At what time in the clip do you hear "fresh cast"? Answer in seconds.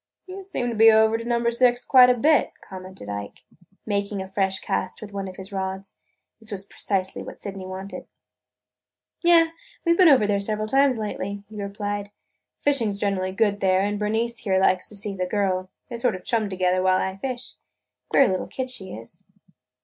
4.27-4.99